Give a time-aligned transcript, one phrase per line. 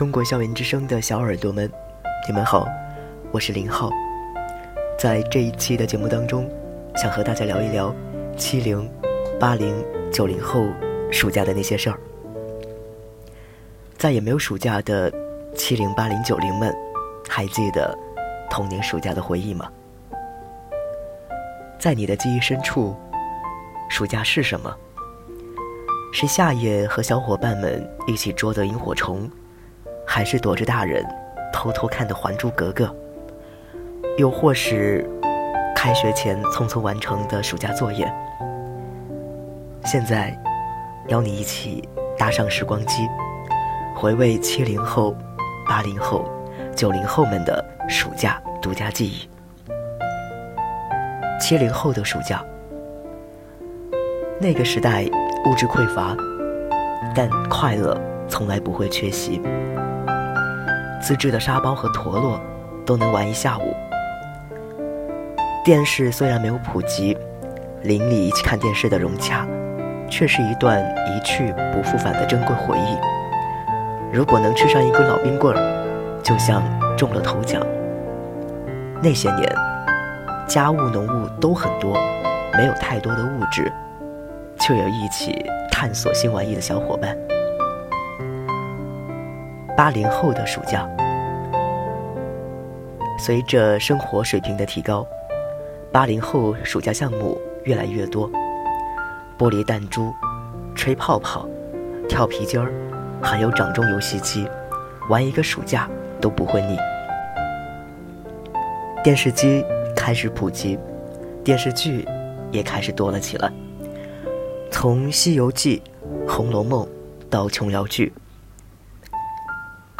[0.00, 1.70] 中国校园之声的小耳朵们，
[2.26, 2.66] 你们好，
[3.32, 3.90] 我是林浩。
[4.98, 6.50] 在这一期的节目当中，
[6.96, 7.94] 想和大家聊一聊
[8.34, 8.90] 七零、
[9.38, 9.76] 八零、
[10.10, 10.64] 九零后
[11.12, 12.00] 暑假的那些事儿。
[13.98, 15.12] 再也没有暑假的
[15.54, 16.74] 七零、八零、九零们，
[17.28, 17.94] 还记得
[18.48, 19.70] 童年暑假的回忆吗？
[21.78, 22.96] 在你的记忆深处，
[23.90, 24.74] 暑假是什么？
[26.10, 29.30] 是夏夜和小伙伴们一起捉的萤火虫，
[30.12, 31.06] 还是躲着大人
[31.52, 32.84] 偷偷看的《还珠格格》？
[34.18, 35.08] 又或是
[35.72, 38.12] 开学前匆匆完成的暑假作业？
[39.84, 40.36] 现在，
[41.06, 41.88] 邀你一起
[42.18, 43.06] 搭上时光机，
[43.94, 45.14] 回味七零后、
[45.68, 46.28] 八零后、
[46.74, 49.30] 九零后们的暑假独家记忆。
[51.40, 52.44] 七零后的暑假，
[54.40, 55.04] 那个时代。
[55.46, 56.14] 物质匮乏，
[57.14, 59.40] 但快乐从来不会缺席。
[61.00, 62.40] 自制的沙包和陀螺
[62.84, 63.74] 都能玩一下午。
[65.64, 67.16] 电视虽然没有普及，
[67.82, 69.46] 邻里一起看电视的融洽，
[70.08, 72.96] 却是一段一去不复返的珍贵回忆。
[74.12, 76.62] 如果能吃上一根老冰棍儿，就像
[76.96, 77.62] 中了头奖。
[79.02, 79.52] 那些年，
[80.46, 81.96] 家务农务都很多，
[82.54, 83.72] 没有太多的物质。
[84.62, 87.16] 却有一起探索新玩意的小伙伴。
[89.80, 90.86] 八零后的暑假，
[93.18, 95.06] 随着生活水平的提高，
[95.90, 98.30] 八零后暑假项目越来越多，
[99.38, 100.12] 玻璃弹珠、
[100.74, 101.48] 吹泡泡、
[102.06, 102.70] 跳皮筋儿，
[103.22, 104.46] 还有掌中游戏机，
[105.08, 105.88] 玩一个暑假
[106.20, 106.76] 都不会腻。
[109.02, 109.64] 电视机
[109.96, 110.78] 开始普及，
[111.42, 112.06] 电视剧
[112.52, 113.50] 也开始多了起来。
[114.70, 115.82] 从《西游记》
[116.30, 116.84] 《红楼梦》
[117.30, 118.12] 到琼瑶剧，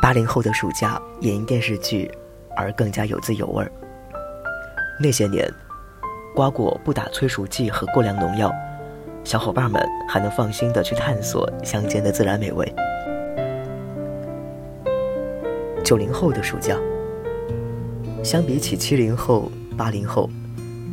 [0.00, 2.10] 八零后的暑假也因电视剧
[2.56, 3.70] 而更加有滋有味儿。
[5.00, 5.48] 那些年，
[6.34, 8.52] 瓜果不打催熟剂和过量农药，
[9.24, 12.72] 小伙伴们还能放心的去探索乡间的自然美味。
[15.84, 16.76] 九零后的暑假，
[18.22, 20.30] 相比起七零后、八零后，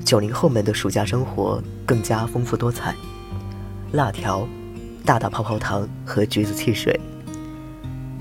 [0.03, 2.93] 九零后们的暑假生活更加丰富多彩。
[3.91, 4.47] 辣条、
[5.05, 6.99] 大大泡泡糖和橘子汽水，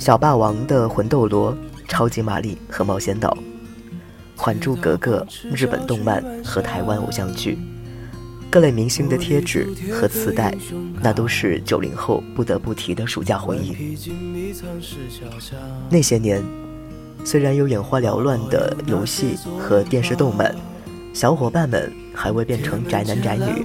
[0.04, 1.56] 小霸王的魂斗罗、
[1.88, 3.34] 超级玛丽和冒险岛，
[4.36, 7.56] 还珠格格、日本动漫和台湾偶像剧，
[8.50, 10.54] 各类明星的贴纸和磁带，
[11.00, 13.96] 那都是九零后不得不提的暑假回忆。
[15.88, 16.44] 那些年，
[17.24, 20.54] 虽然有眼花缭乱的游戏和电视动漫，
[21.14, 23.64] 小伙伴们还未变成宅男宅女。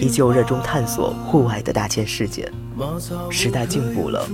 [0.00, 2.48] 依旧热衷探索户外的大千世界。
[3.30, 4.28] 时代进步了，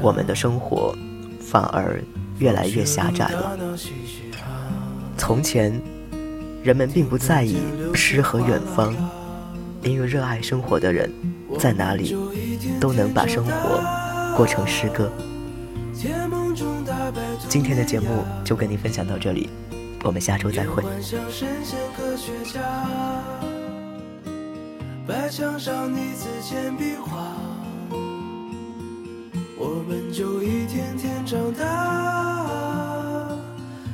[0.00, 0.96] 我们的生活
[1.40, 2.02] 反而
[2.38, 3.58] 越来越狭窄了。
[5.16, 5.80] 从前，
[6.62, 7.56] 人们并不在意
[7.94, 8.94] 诗和远方，
[9.82, 11.10] 因为热爱生活的人，
[11.58, 12.16] 在哪里
[12.80, 13.80] 都能把生活
[14.36, 15.10] 过成诗歌。
[17.48, 19.48] 今天的节目就跟您分享到这里，
[20.04, 20.82] 我们下周再会。
[25.06, 27.32] 白墙上你字简笔画，
[30.96, 31.66] 天长大。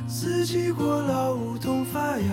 [0.07, 2.29] 四季过老，梧桐发芽，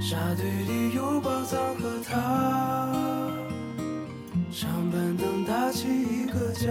[0.00, 2.88] 沙堆里有宝藏和他，
[4.50, 6.70] 长板凳搭起一个家。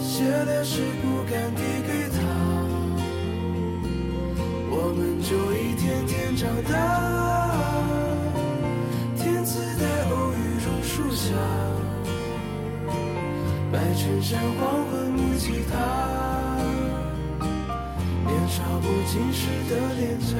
[0.00, 2.16] 写的诗不敢递给他，
[4.70, 6.74] 我们就一天天长大。
[9.16, 10.34] 天自带偶遇
[10.64, 11.34] 榕树下，
[13.72, 15.74] 白衬衫黄昏木吉他，
[18.24, 20.34] 年少不经事的脸颊。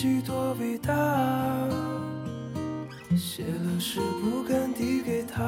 [0.00, 0.94] 己多伟大，
[3.16, 5.42] 写了诗不敢递给他，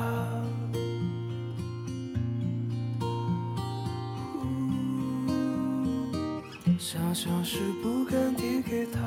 [6.76, 9.00] 小小事不敢递给他。